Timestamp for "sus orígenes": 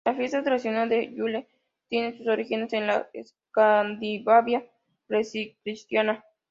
2.17-2.73